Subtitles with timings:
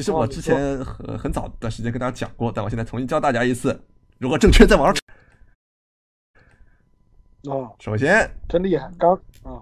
[0.00, 3.78] 其实我之前很很早的时间跟大家讲过，但我现在重新教大家一次，
[4.16, 5.02] 如何正确在网上。
[7.42, 8.90] 哦，首先，真厉害！
[8.98, 9.60] 刚啊，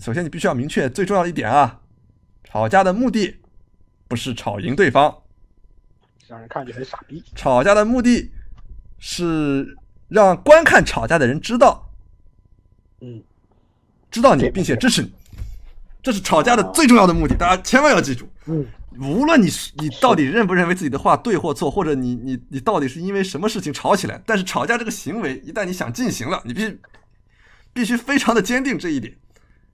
[0.00, 1.80] 首先你必须要明确最重要的一点啊，
[2.42, 3.36] 吵架的目的
[4.08, 5.22] 不是吵赢对方，
[6.26, 7.22] 让人看起来傻逼。
[7.36, 8.32] 吵架的目的
[8.98, 9.78] 是
[10.08, 11.88] 让观看吵架的人知道，
[13.02, 13.22] 嗯，
[14.10, 15.12] 知道你并且支持你，
[16.02, 18.28] 这是吵架的最重要的目的，大家千万要记住。
[18.48, 18.66] 嗯，
[18.98, 26.80] 无论你是你到底认不认为自己的话对或错，或者你你你到底是因为什么事情吵起来，但是吵架这个行为一旦你想进行了，你必须
[27.72, 29.18] 必须非常的坚定这一点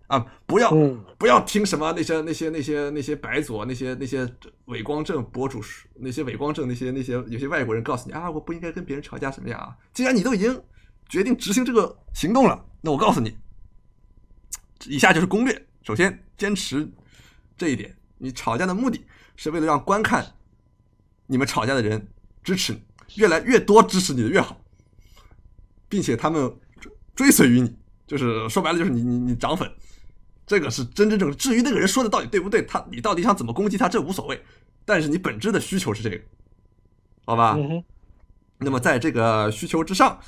[0.09, 0.27] 啊！
[0.47, 4.29] 不要、嗯不要听什么那些那些那些那些白左那些那些
[4.65, 5.63] 伪光正博主
[5.95, 9.77] 那些伪光正那些那些有些外国人告诉你啊，我不应该跟别人吵架什么呀啊！
[9.95, 10.61] 既然你都已经
[11.09, 13.37] 决定执行这个行动了，那我告诉你，
[14.87, 15.67] 以下就是攻略。
[15.85, 16.91] 首先，坚持
[17.57, 19.05] 这一点，你吵架的目的
[19.35, 20.25] 是为了让观看
[21.27, 22.07] 你们吵架的人
[22.45, 22.81] 支持你，
[23.17, 24.57] 越来越多支持你的越好，
[25.89, 29.69] 并且他们追追随于你，就是说白了就是你你你涨粉，
[30.47, 31.37] 这个是真真正正。
[31.37, 34.41] 至于那个人说的到底对不对，他你到底想怎么攻击他，这无所谓，
[34.85, 36.21] 但是你本质的需求是这个，
[37.25, 37.57] 好吧？
[37.59, 37.83] 嗯，
[38.59, 40.21] 那么在这个需求之上，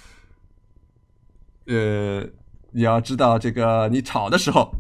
[1.66, 2.26] 呃，
[2.72, 4.74] 你要知道这个你吵的时候，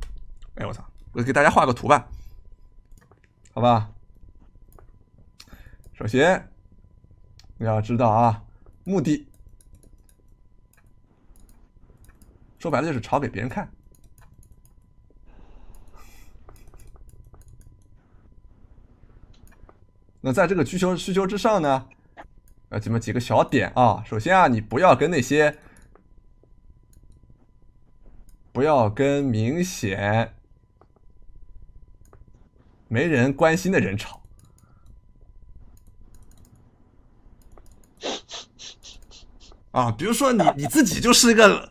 [0.56, 2.08] 哎我操，我给大家画个图吧，
[3.54, 3.92] 好吧？
[5.92, 6.50] 首先
[7.56, 8.42] 你要知道啊，
[8.82, 9.28] 目的
[12.58, 13.70] 说白了就是炒给别人看。
[20.20, 21.88] 那在这个需求需求之上呢，
[22.70, 24.02] 呃，这么几个小点啊。
[24.04, 25.56] 首先啊，你不要跟那些
[28.50, 30.33] 不要跟明显
[32.88, 34.20] 没人关心的人吵。
[39.70, 41.70] 啊，比如说你 你自己就是一个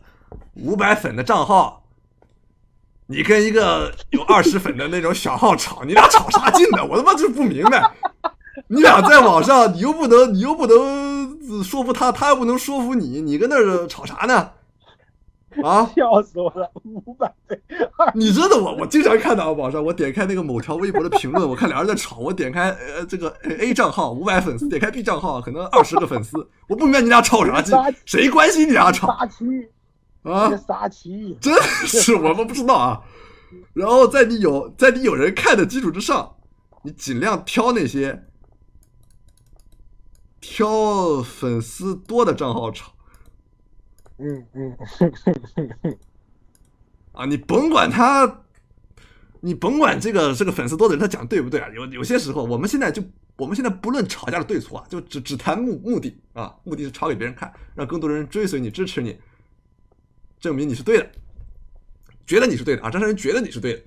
[0.54, 1.82] 五百粉的账号，
[3.06, 6.84] 你跟一个有二十粉的那种小号吵，你俩吵啥劲呢？
[6.86, 7.82] 我他妈就不明白。
[8.68, 14.52] 你俩在网上，你又不能，你又不能说服他，他又不能说服你，你跟那儿吵啥呢？
[15.62, 15.86] 啊！
[15.94, 17.60] 笑死我了，五百倍，
[18.14, 23.28] 你真的我我经常看到网上，我点开那个某条微博的评论，我看俩人在吵，我点开呃这个
[23.60, 29.44] A 账号五百粉丝，点开 B 账号可能二十个 粉丝，我不明白你俩吵啥劲，谁关心你俩吵杀气
[30.22, 30.48] 啊？
[30.48, 33.02] 这杀气，真是我们不知道啊。
[33.72, 36.34] 然后在你有在你有人看的基础之上，
[36.82, 38.24] 你尽量挑那些
[40.40, 42.93] 挑粉丝多的账号吵
[44.18, 44.76] 嗯嗯，
[47.12, 47.26] 啊！
[47.26, 48.44] 你甭管他，
[49.40, 51.68] 你甭管这个这个粉丝多的人他讲对不对啊？
[51.74, 53.02] 有有些时候，我们现在就
[53.36, 59.18] 我们现在不论吵架的对错啊，就只只谈目目的啊，目的是吵给别人看，让更多人追随你、支持你，
[60.38, 61.10] 证明你是对的，
[62.26, 63.82] 觉得你是对的啊，这让人觉得你是对的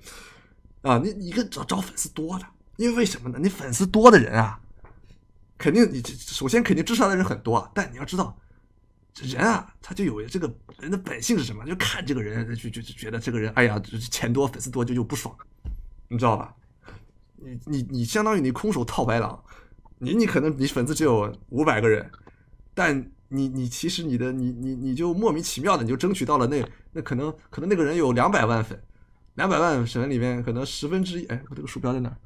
[0.82, 0.98] 啊！
[1.02, 2.44] 你你跟找找粉丝多的，
[2.76, 3.38] 因为为什么呢？
[3.40, 4.60] 你粉丝多的人啊，
[5.56, 8.38] 肯定你首先肯定支持他的人很多啊，但你要知道。
[9.26, 11.64] 人啊，他就有这个人的本性是什么？
[11.64, 13.80] 就看这个人，就就就觉得这个人，哎呀，
[14.10, 15.34] 钱多粉丝多就就不爽，
[16.08, 16.54] 你知道吧？
[17.36, 19.42] 你你你相当于你空手套白狼，
[19.98, 22.10] 你你可能你粉丝只有五百个人，
[22.74, 28.80] 但你你其实你的你你你就莫名其妙的你就争取到了那那可能可能那个人有两百万粉，
[29.34, 32.16] 两百万粉里面可能十分之一，哎，我这个鼠标在哪儿？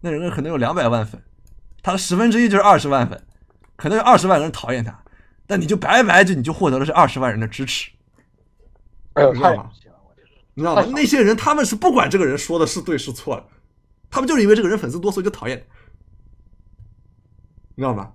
[0.00, 1.22] 那人可能有两百万粉，
[1.82, 3.22] 他的十分之一就是二十万粉，
[3.76, 5.02] 可能有二十万人讨厌他。
[5.50, 7.90] 那你就白白就你就获得了这二十万人的支持，
[9.14, 9.70] 哎呦，太你知道吗？
[10.54, 10.84] 你知道吗？
[10.94, 13.44] 那些人他们是不管这个人说的是对是错的，
[14.08, 15.66] 他们就是因为这个人粉丝多，所以就讨厌，
[17.74, 18.12] 你知道吗？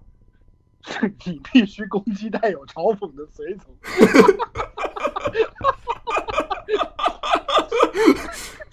[1.26, 3.76] 你必须攻击带有嘲讽的随从。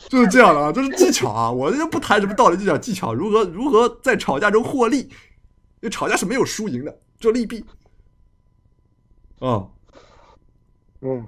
[0.09, 1.51] 就是这样的啊，这是技巧啊！
[1.51, 5.01] 我就不谈什么道理，就讲技巧，如何如何在吵架中获利。
[5.01, 5.09] 因
[5.81, 7.65] 为吵架是没有输赢的，只有利弊。
[9.42, 9.66] 啊，
[11.00, 11.27] 嗯，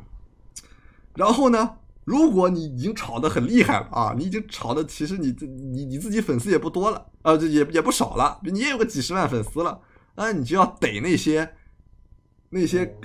[1.16, 9.80] 然后呢，如果你已经炒得很厉害了啊，你已经炒的其实你你你自己粉丝也不多了啊，这也也不少了，你也有个几十万粉丝了，
[10.14, 11.56] 啊，你就要逮那些
[12.50, 12.96] 那些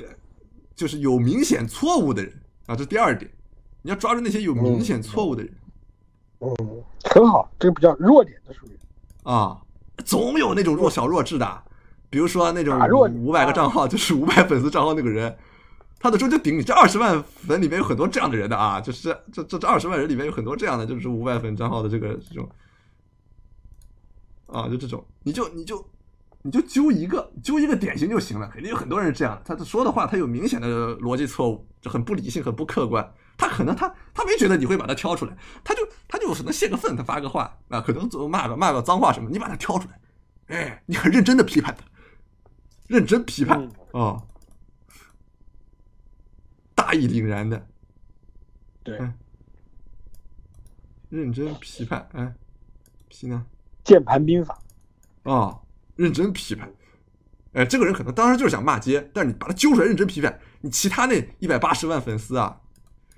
[0.75, 2.31] 就是有明显错误的人
[2.67, 3.31] 啊，这第二点，
[3.81, 5.51] 你要抓住那些有明显错误的人。
[6.41, 6.55] 嗯，
[7.05, 8.77] 很好，这个比较弱点的属于。
[9.23, 9.59] 啊，
[10.05, 11.63] 总有那种弱小弱智的。
[12.09, 12.77] 比如说那种
[13.15, 15.37] 五百个账号， 就是五百粉丝账号那个人，
[15.99, 16.63] 他的时候就顶你。
[16.63, 22.49] 这二十万粉里面有很多这样的人的啊，就是这这这这二十万人里面有很多这样的，就是五百粉账号的这个这种
[24.47, 25.85] 啊，就这种，你就你就
[26.41, 28.49] 你就揪一个揪一个典型就行了。
[28.53, 33.07] 肯定有很多人是这样，他说的话他有明显的逻辑错误，就很不理性、很不客观。
[33.37, 41.85] 他可能他他没觉得你会把他挑出来，他就他就可能泄个愤，他发个话啊，可能骂个骂个脏话什么，你把他挑出来，哎，你很认真的批判他，
[42.89, 43.57] 认真批判。
[43.93, 44.21] 啊，
[46.75, 47.67] 大义凛然的，
[48.83, 49.13] 对，嗯
[51.09, 52.35] 认真批判，哎，
[53.07, 53.43] 批呢？
[53.83, 54.59] 键盘兵法，
[55.23, 55.59] 啊，
[55.95, 56.71] 认真批判。
[57.53, 62.61] 哎，这个人可能当时就是想骂街，但是你把他揪出来认真批判，你其他那一百八十万粉丝啊，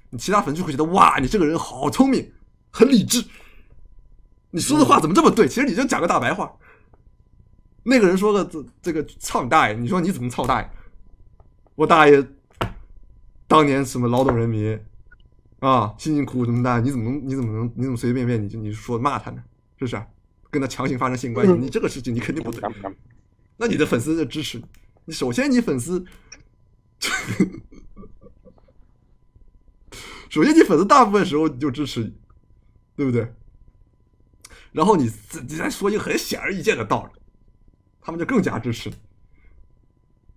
[0.10, 2.32] 你其他粉丝就会觉得哇，你这个人好聪明，
[2.70, 3.26] 很理智，
[4.52, 5.50] 你说的话怎么这么对？
[5.50, 6.58] 其实你就讲个大白话。
[7.84, 10.70] 那个人说个这这个操你大爷，你说你怎么操大爷？
[11.76, 12.26] 我大爷
[13.48, 14.80] 当年什么劳动人民
[15.60, 19.44] 啊，辛辛苦苦这么大，你怎么能你怎么能你怎么随随便便你就你说骂他呢？
[19.78, 20.02] 是不是？
[20.50, 22.62] 跟他强行发生性关系，嗯你这个事情你肯定不对。
[23.58, 24.66] 那你的粉丝就支持你。
[25.06, 26.06] 你首先，你粉丝，
[30.30, 32.14] 首先你粉丝大部分时候就支持你，
[32.96, 33.34] 对不对？
[34.72, 37.21] 然后你自己再说一个很显而易见的道理，
[38.02, 38.96] 他们就更加支持你，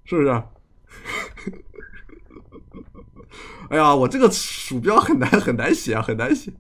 [0.05, 0.28] 是不是？
[3.70, 6.52] 哎呀，我这个鼠标很难很难写啊，很难写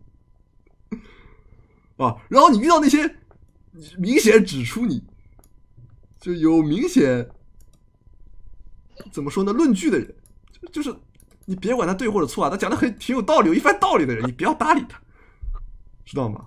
[1.98, 2.16] 啊。
[2.28, 3.16] 然后你遇到那些
[3.98, 5.04] 明显指出你
[6.18, 7.28] 就有明显
[9.12, 10.14] 怎么说呢论据的人，
[10.62, 10.96] 就就是
[11.44, 14.98] 你别管他对或者错啊，他讲的很挺有道理，有一番道理的人，你不要搭理他，
[16.04, 16.46] 知道吗？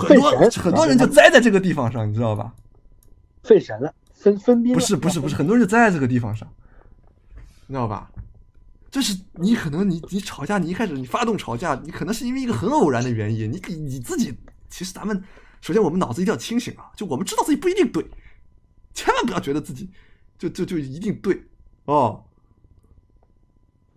[0.00, 2.52] 很多，很多人就栽在这个地方上，你知道吧？
[3.42, 6.46] 费神了，分分兵了不是不是不是，很多人就栽在这个地方上，
[7.66, 8.10] 你知道吧？
[8.90, 14.34] 就是你可能你你吵架，你一开始你发动吵架，你可能是因为一个很偶然的原因，你你你自己
[14.68, 15.22] 其实咱们
[15.60, 18.04] 首先我们脑子一定要清醒啊，就我们知道自己不一定对，
[18.92, 19.88] 千万不要觉得自己
[20.38, 21.44] 就就就一定对
[21.84, 22.24] 哦。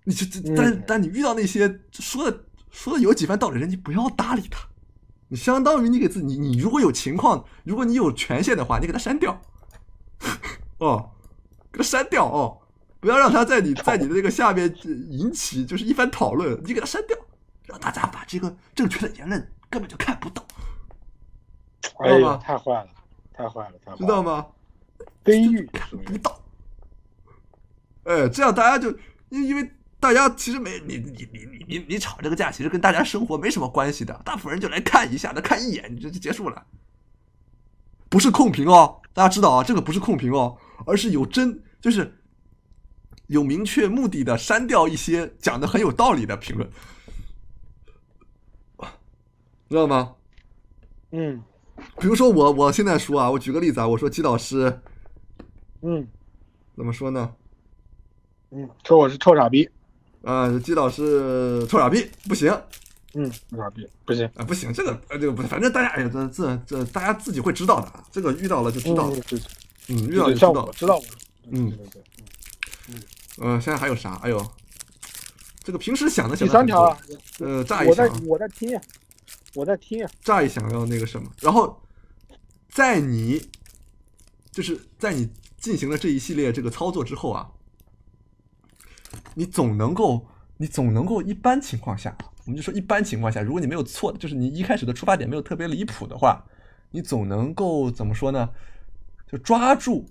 [0.03, 4.59] 你这这但嗯但你遇到那些说的说的有几番道理的人，你不要搭理他，
[5.27, 9.41] 你相当于你给自己你你如果有情况，如果你有权限的话，你给他删掉。
[10.79, 11.11] 哦，
[11.71, 12.61] 给他删掉哦，
[12.99, 17.17] 不要让他在你在你的这个下面呃引起就是一番讨论，你给他删掉，
[17.65, 20.45] 让大家把这个正确的言论根本就看不到，
[21.99, 22.89] 哎呀，知道吗太坏了，
[23.33, 24.45] 太坏了，太坏了，知道吗？
[25.23, 26.39] 悲剧看不到。
[28.03, 28.91] 哎，这样大家就
[29.29, 29.71] 因因为
[30.03, 36.65] 大家其实没你你你你你你吵这个架，其实跟大家生活没什么关系的，大部分人就来看一下，那看一眼就就结束了，
[38.09, 42.13] 不是控评哦，大家知道啊，这个不是控评哦，而是有真就是
[43.27, 46.69] 有明确目的的删掉一些讲的很有道理的评论，
[49.69, 50.15] 知道吗？
[51.11, 51.41] 嗯
[51.97, 54.81] 比如说我我现在说啊，我举个例子啊，我说季老师
[55.81, 56.05] 嗯
[56.75, 57.33] 怎么说呢？
[58.51, 59.69] 嗯，说我是臭傻逼，
[60.23, 62.61] 啊，季老师臭傻逼不行啊，
[63.13, 69.17] 嗯，臭傻逼不行啊，不行，这个呃这个不，反正大家哎呀，这这这大家自己会知道的啊，这个遇到了就知道了
[69.89, 71.03] 嗯，遇到就知道知道我，
[71.51, 72.01] 嗯对对
[72.87, 74.13] 对，呃，现在还有啥？
[74.23, 74.51] 哎呦，
[75.61, 76.97] 这个平时想的第三条啊，，
[77.39, 78.81] 呃，乍一我在想，我在听啊，
[79.55, 81.81] 我在听啊，乍一想要那个什么，然后
[82.69, 83.45] 在你
[84.51, 87.49] 就是在你进行了这一系列这个操作之后啊，
[89.35, 96.43] 你总能够，你总能够一般情况下，我们就说一般情况下，如果你没有错，就是你一开始的出发点没有特别离谱的话，
[96.91, 98.49] 你总能够怎么说呢？
[99.27, 100.05] 就抓住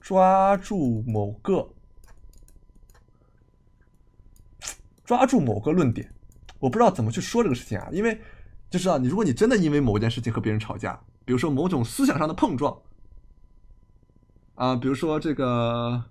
[0.00, 1.68] 抓住某个
[5.04, 6.12] 抓住某个论点，
[6.60, 8.20] 我不知道怎么去说这个事情啊，因为
[8.70, 12.80] 就是啊，你如果你真的因为某件事情和别人吵架，比如说某种思想上的碰撞，
[14.56, 16.02] 啊，比如说这个，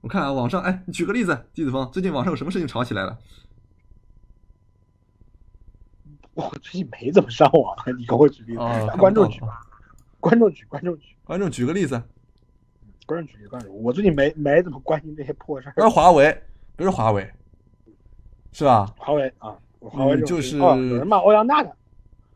[0.00, 3.16] 我看啊，网上，哎，你举个例子，季子峰，最近网上有什么事情吵起来了？
[6.34, 8.58] 我最近没怎么上网， 你给我举例子，
[8.98, 9.60] 观众举吧，
[10.18, 12.02] 观众举，观众举，观众举个例子，
[13.06, 15.88] 观众举个，观众，我最近没没怎么关心这些破事儿比如。
[15.88, 16.32] 说华为，
[16.74, 17.30] 比如说华为，
[18.50, 18.92] 是吧？
[18.96, 21.70] 华为啊，我华为就是哦有人骂欧阳娜娜，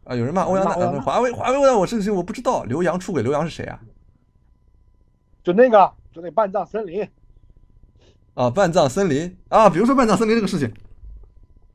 [0.05, 3.81] 啊，有人骂欧阳娜，娜呃华为，华为我我这个事情我不知道，刘洋出轨，刘洋是谁啊？
[5.47, 7.09] 就那个就那半藏森林，
[8.35, 9.37] 啊，半藏森林。
[9.49, 10.75] 啊，比如说半藏森林这个事情，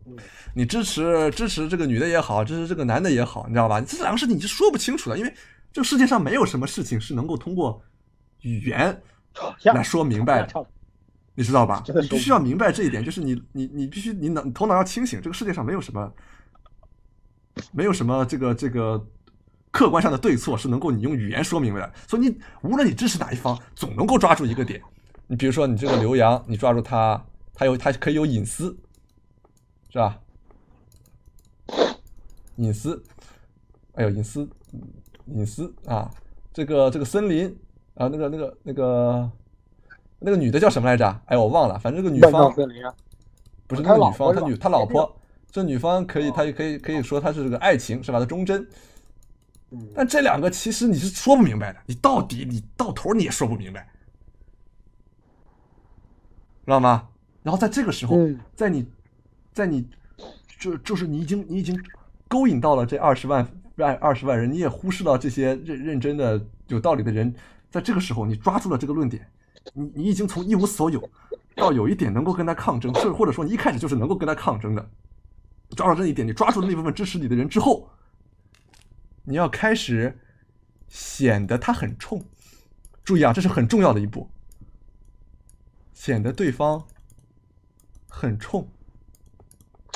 [0.05, 0.17] 嗯。
[0.53, 3.79] 你支持支持这个女的也好，支持这个男的也好，你知道吧？
[3.79, 5.33] 这两个事情你是说不清楚的，因为
[5.71, 7.81] 这个世界上没有什么事情是能够通过
[8.41, 9.01] 语言
[9.63, 10.67] 来说明白的，
[11.35, 11.81] 你知道吧？
[11.87, 16.13] 你必须要明白这一点，就是你你你必须你脑头脑要清醒，这个世界上没有什么
[17.71, 19.07] 没有什么这个这个
[19.71, 21.93] 客观上的对错是能够你用语言说明白的。
[22.07, 24.81] 所以你无论你支持哪一方，总能够抓住一个点。
[25.27, 28.77] 你比如说你这个刘洋，你抓住他，他有他可以有隐私，
[29.89, 30.19] 是吧？
[32.57, 33.01] 隐私，
[33.93, 34.47] 哎呦，隐私，
[35.25, 36.11] 隐私啊！
[36.53, 37.47] 这个这个森林
[37.95, 39.31] 啊，那个那个那个
[40.19, 41.21] 那个女的叫什么来着？
[41.25, 42.93] 哎，我忘了，反正这个女方森林啊，
[43.67, 45.15] 不是他老那个女方，他女婆是吧她老婆，
[45.49, 48.19] 这女方可以，她也可以可以说她是这个爱情是吧？
[48.19, 48.67] 她忠贞，嗯，
[49.95, 53.87] 但这两个其实你是说不明白的，你到底你到头你也说不明白，
[56.65, 57.07] 知道吗？
[57.41, 58.39] 然后在这个时候，嗯。
[58.53, 58.85] 在你，
[59.53, 59.87] 在你，
[60.59, 61.81] 就就是你已经你已经
[62.27, 63.47] 勾引到了这二十万
[63.77, 67.33] 万二十万人，你也忽视到这些认认真的有道理的人，
[67.69, 69.25] 在这个时候你抓住了这个论点，
[69.73, 71.09] 你你已经从一无所有
[71.55, 74.89] 到有一点能够跟他抗争，或或者说你一开始就是能够跟他抗争的，
[75.75, 77.89] 抓住这一点，你抓住了那部分支持你的人之后，
[79.23, 80.19] 你要开始
[80.87, 82.23] 显得他很冲。
[83.03, 84.29] 注意啊，这是很重要的一步，
[85.91, 86.85] 显得对方
[88.07, 88.69] 很冲，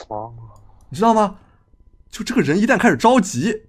[0.07, 0.33] 哦，
[0.89, 1.39] 你知道吗？
[2.09, 3.63] 就这个人一旦开始着急，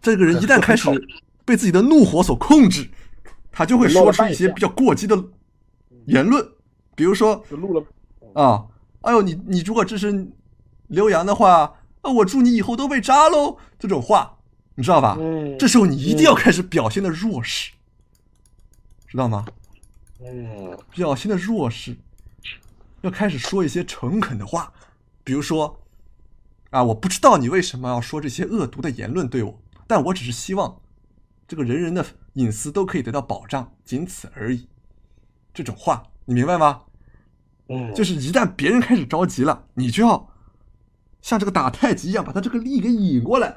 [0.00, 0.88] 这个人一旦开始
[1.44, 2.88] 被自己的怒火所控制，
[3.50, 5.16] 他就会说出一些比较过激的
[6.06, 6.46] 言论，
[6.94, 7.44] 比如说
[8.34, 8.68] 啊，
[9.00, 10.30] 哎呦，你你如果支持
[10.86, 14.38] 刘洋的话，啊，我祝你以后都被扎喽，这种话，
[14.74, 15.16] 你知道吧？
[15.18, 17.72] 嗯，这时候你一定要开始表现的弱势，
[19.08, 19.46] 知道吗？
[20.24, 21.96] 嗯表现的弱势，
[23.00, 24.72] 要开始说一些诚恳的话，
[25.24, 25.80] 比如说，
[26.70, 30.80] 啊，我不知道你为什么要说这些恶毒的言论对我，但我只是希望，
[31.48, 32.04] 这个人人的
[32.34, 34.68] 隐私都可以得到保障，仅此而已。
[35.52, 36.82] 这种话，你明白吗？
[37.68, 40.28] 嗯，就是一旦别人开始着急了，你就要
[41.22, 43.54] 像这个打太极一样，把他这个力给引过来，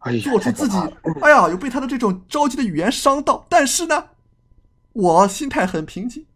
[0.00, 0.76] 哎做出自己
[1.22, 4.10] 哎呀，有被他的这种着急的语言伤到，但是呢，
[4.92, 6.26] 我心态很平静，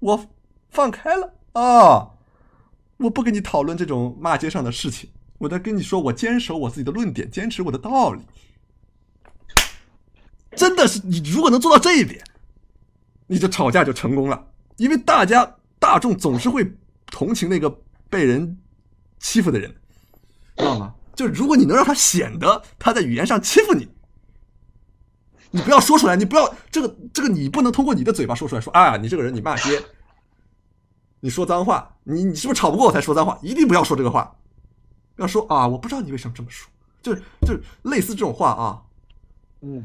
[0.00, 0.26] 我
[0.70, 2.10] 放开了啊，
[2.96, 8.22] 我不跟你讨论这种骂街上的事情，我在跟你说，我坚守我自己的论点，坚持我的道理。
[10.56, 12.24] 真的是，你如果能做到这一点，
[13.26, 16.74] 你就吵架就成功了，因为大家大众总是会
[17.06, 17.68] 同情那个
[18.08, 18.56] 被人
[19.18, 19.74] 欺负的人，
[20.56, 20.94] 知道吗？
[21.14, 23.88] 就如果你能让他显得他在语言上欺负你，
[25.50, 29.80] 你不要说出来，你不要这个这个你不能通过你的嘴巴说出来，说啊你这个人你骂街，
[31.20, 33.38] 你说脏话，你你是不是吵不过我才说脏话？
[33.42, 34.36] 一定不要说这个话，
[35.16, 36.68] 要说啊我不知道你为什么这么说，
[37.00, 38.82] 就是就是类似这种话啊，
[39.62, 39.84] 嗯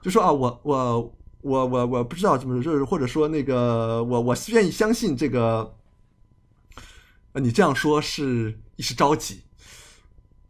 [0.00, 5.74] 就说啊，我我我我我不知道怎么，就是或者说那个我我愿意相信这个，呃，
[7.34, 9.42] 你这样说是一时着急，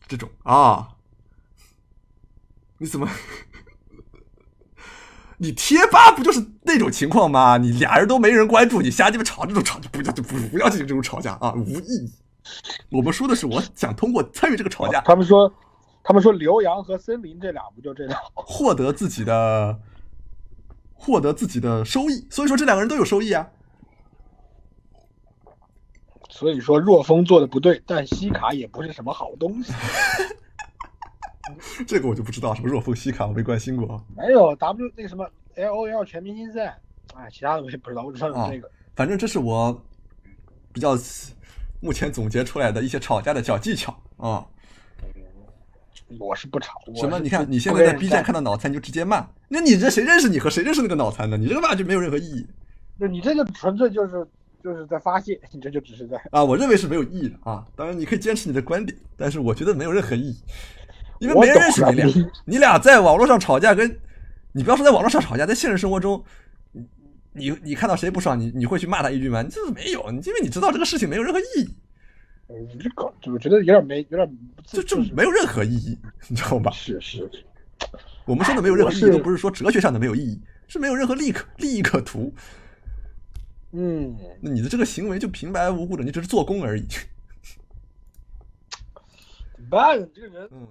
[0.08, 0.88] 这种啊，
[2.78, 3.08] 你怎么？
[5.42, 7.56] 你贴吧不就是那种情况吗？
[7.56, 12.12] 你俩人都没人关注，你瞎鸡巴吵这种吵就不要就不不要进行这种吵架啊，无意义。
[12.90, 15.50] 我们说的是，我想通过参与这个吵架，他们说，
[16.02, 18.18] 他们说刘洋和森林这俩不就这俩？
[18.34, 19.80] 获得自己的
[20.92, 23.48] 获得自己的收益，所以说这两个人都有收益啊。
[26.40, 29.74] 所以说若风做的不对，但西卡也不是什么好东西。
[31.86, 34.02] 这个我就不知道，什么若风西卡我没关心过啊。
[34.16, 36.80] 没有 W 那个什么 L O L 全明星赛，
[37.14, 38.70] 哎，其他的我也不知道，我只知道有这个。
[38.96, 39.78] 反正这是我
[40.72, 40.96] 比较
[41.80, 44.42] 目前总结出来的一些吵架的小技巧啊。
[46.18, 46.80] 我是不吵。
[46.86, 47.18] 我什么？
[47.18, 51.36] 你看你现在在 B 站看到脑残你就直接骂，那你这谁认识你和谁认识那个脑残呢？
[51.36, 52.46] 你这个骂就没有任何意义
[52.96, 54.26] 那你这个纯粹就是
[54.62, 56.44] 就是在发泄，你 这就只是在啊！
[56.44, 57.66] 我认为是没有意义的啊。
[57.74, 60.36] 当然你可以坚持你的观点，但是我觉得没有任何意义，
[61.18, 62.30] 因为没人认识你俩。
[62.44, 63.98] 你俩在网络上吵架，跟
[64.52, 66.22] 你不要说在网络上吵架，在现实生活中，
[66.72, 66.86] 你
[67.32, 69.42] 你你看到谁不爽，你你会去骂他一句吗？
[69.42, 71.74] 你这是没有，你因为你知道这个事情没有任何意义，
[72.48, 75.98] 嗯你这搞，我觉得有点没有点不就自就没有任何意义，
[76.28, 76.70] 你知道吧？
[76.72, 77.44] 是是是，
[78.26, 82.32] 我们说的没有任何意义，都不是说哲学上的没有意义，是没有任何利可利益可图。
[83.72, 86.86] 嗯，那你的这个行为就平白无故的，你只是做工而已。
[89.54, 90.00] 怎么办？
[90.00, 90.66] 你这个人嗯。